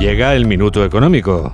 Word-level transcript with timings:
Llega 0.00 0.34
el 0.34 0.46
minuto 0.46 0.82
económico. 0.82 1.52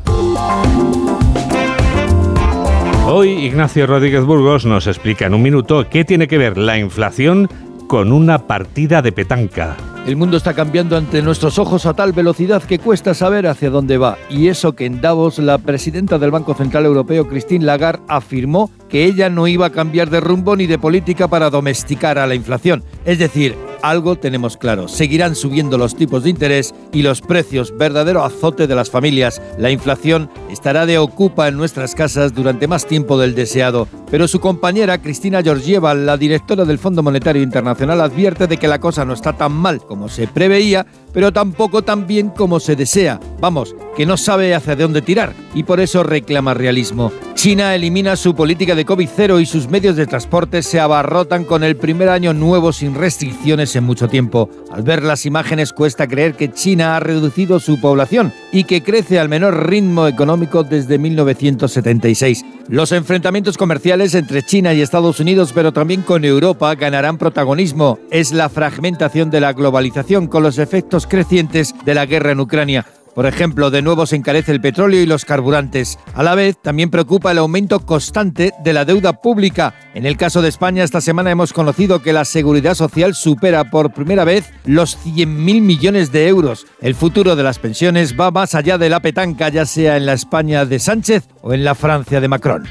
Hoy 3.05 3.31
Ignacio 3.31 3.89
Rodríguez 3.89 4.23
Burgos 4.23 4.65
nos 4.65 4.87
explica 4.87 5.27
en 5.27 5.35
un 5.35 5.43
minuto 5.43 5.89
qué 5.91 6.05
tiene 6.05 6.29
que 6.29 6.39
ver 6.39 6.57
la 6.57 6.79
inflación 6.79 7.49
con 7.89 8.13
una 8.13 8.47
partida 8.47 9.03
de 9.03 9.11
petanca. 9.11 9.77
El 10.07 10.15
mundo 10.15 10.37
está 10.37 10.55
cambiando 10.55 10.97
ante 10.97 11.23
nuestros 11.23 11.59
ojos 11.59 11.87
a 11.87 11.95
tal 11.95 12.13
velocidad 12.13 12.63
que 12.63 12.79
cuesta 12.79 13.15
saber 13.15 13.49
hacia 13.49 13.71
dónde 13.71 13.99
va. 13.99 14.17
Y 14.31 14.47
eso 14.47 14.77
que 14.77 14.87
en 14.87 15.01
Davos 15.01 15.41
la 15.41 15.59
presidenta 15.59 16.17
del 16.21 16.31
Banco 16.31 16.55
Central 16.55 16.85
Europeo, 16.85 17.27
Christine 17.27 17.65
Lagarde, 17.65 18.05
afirmó 18.07 18.71
que 18.89 19.05
ella 19.05 19.29
no 19.29 19.49
iba 19.49 19.67
a 19.67 19.73
cambiar 19.73 20.09
de 20.09 20.21
rumbo 20.21 20.55
ni 20.55 20.69
de 20.69 20.79
política 20.79 21.27
para 21.27 21.51
domesticar 21.51 22.17
a 22.19 22.29
la 22.29 22.37
inflación. 22.37 22.85
Es 23.05 23.19
decir, 23.19 23.57
algo 23.89 24.17
tenemos 24.17 24.57
claro, 24.57 24.89
seguirán 24.89 25.35
subiendo 25.35 25.79
los 25.79 25.97
tipos 25.97 26.25
de 26.25 26.31
interés 26.31 26.75
y 26.93 27.03
los 27.03 27.21
precios, 27.21 27.77
verdadero 27.77 28.25
azote 28.25 28.67
de 28.67 28.75
las 28.75 28.91
familias. 28.91 29.41
La 29.59 29.71
inflación 29.71 30.31
estará 30.57 30.87
de 30.87 30.97
ocupa 30.97 31.49
en 31.49 31.57
nuestras 31.59 31.95
casas 31.95 32.33
durante 32.33 32.67
más 32.67 32.87
tiempo 32.87 33.19
del 33.19 33.35
deseado, 33.35 33.89
pero 34.11 34.27
su 34.27 34.41
compañera 34.41 35.03
Cristina 35.03 35.43
Georgieva, 35.43 35.93
la 35.93 36.17
directora 36.17 36.65
del 36.65 36.79
Fondo 36.79 37.03
Monetario 37.03 37.43
Internacional, 37.43 38.01
advierte 38.01 38.47
de 38.47 38.57
que 38.57 38.67
la 38.67 38.81
cosa 38.81 39.05
no 39.05 39.13
está 39.13 39.35
tan 39.35 39.53
mal 39.53 39.83
como 39.83 40.09
se 40.09 40.27
preveía, 40.27 40.87
pero 41.13 41.31
tampoco 41.31 41.83
tan 41.83 42.07
bien 42.07 42.31
como 42.31 42.59
se 42.59 42.75
desea. 42.75 43.21
Vamos, 43.39 43.75
que 43.97 44.07
no 44.07 44.17
sabe 44.17 44.55
hacia 44.55 44.77
dónde 44.77 45.03
tirar 45.03 45.35
y 45.55 45.65
por 45.65 45.79
eso 45.79 46.03
reclama 46.03 46.55
realismo. 46.55 47.13
China 47.35 47.75
elimina 47.75 48.17
su 48.17 48.35
política 48.35 48.75
de 48.75 48.87
COVID-0 48.87 49.41
y 49.41 49.47
sus 49.47 49.69
medios 49.69 49.97
de 49.97 50.07
transporte 50.07 50.63
se 50.63 50.81
abarrotan 50.81 51.45
con 51.45 51.65
el 51.65 51.77
primer 51.77 52.09
año 52.09 52.33
nuevo 52.33 52.73
sin 52.73 52.95
restricciones 52.95 53.77
en 53.77 53.85
mucho 53.85 54.09
tiempo. 54.09 54.49
Al 54.73 54.83
ver 54.83 55.03
las 55.03 55.27
imágenes 55.27 55.73
cuesta 55.73 56.09
creer 56.09 56.35
que 56.35 56.51
China 56.51 56.97
ha 56.97 57.01
reducido 57.01 57.61
su 57.61 57.79
población 57.79 58.33
y 58.53 58.65
que 58.65 58.83
crece 58.83 59.19
al 59.19 59.29
menor 59.29 59.69
ritmo 59.69 60.07
desde 60.47 60.99
1976. 60.99 62.45
Los 62.69 62.93
enfrentamientos 62.93 63.57
comerciales 63.57 64.15
entre 64.15 64.43
China 64.43 64.75
y 64.75 64.81
Estados 64.81 65.21
Unidos, 65.21 65.53
pero 65.55 65.73
también 65.73 66.03
con 66.03 66.25
Europa, 66.25 66.75
ganarán 66.75 67.19
protagonismo. 67.19 67.99
Es 68.11 68.33
la 68.33 68.49
fragmentación 68.49 69.31
de 69.31 69.41
la 69.41 69.53
globalización 69.53 70.27
con 70.27 70.43
los 70.43 70.59
efectos 70.59 71.07
crecientes 71.07 71.75
de 71.85 71.95
la 71.95 72.07
guerra 72.07 72.33
en 72.33 72.41
Ucrania. 72.41 72.87
Por 73.17 73.25
ejemplo, 73.25 73.71
de 73.71 73.81
nuevo 73.81 74.05
se 74.05 74.15
encarece 74.15 74.53
el 74.53 74.61
petróleo 74.61 75.01
y 75.01 75.07
los 75.07 75.25
carburantes. 75.25 75.99
A 76.13 76.23
la 76.23 76.35
vez, 76.35 76.59
también 76.61 76.91
preocupa 76.91 77.33
el 77.33 77.39
aumento 77.39 77.81
constante 77.81 78.53
de 78.63 78.75
la 78.75 78.85
deuda 78.85 79.23
pública. 79.23 79.73
En 79.95 80.05
el 80.05 80.19
caso 80.19 80.43
de 80.43 80.51
España, 80.51 80.85
esta 80.85 81.01
semana 81.01 81.31
hemos 81.31 81.55
conocido 81.55 82.03
que 82.03 82.13
la 82.13 82.27
seguridad 82.27 82.75
social 82.75 83.15
supera 83.15 83.71
por 83.71 83.95
primera 83.95 84.25
vez 84.25 84.53
los 84.67 84.99
100.000 84.99 85.63
millones 85.63 86.13
de 86.13 86.29
euros. 86.29 86.67
El 86.83 86.95
futuro 86.95 87.37
de 87.37 87.43
las 87.43 87.59
pensiones 87.59 88.21
va 88.21 88.31
más 88.31 88.55
allá 88.55 88.77
de 88.77 88.91
la 88.91 89.01
petanca, 89.01 89.49
ya 89.49 89.65
sea 89.65 89.97
en 89.97 90.05
la 90.05 90.13
España 90.13 90.67
de 90.67 90.79
Sánchez 90.79 91.27
o 91.41 91.55
en 91.55 91.65
la 91.65 91.75
Francia 91.75 92.21
de 92.21 92.29
Macron. 92.29 92.65